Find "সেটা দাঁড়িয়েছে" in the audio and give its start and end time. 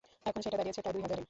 0.45-0.81